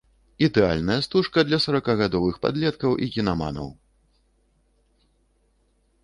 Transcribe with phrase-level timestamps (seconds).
[0.45, 3.69] Ідэальная стужка для саракагадовых падлеткаў і кінаманаў.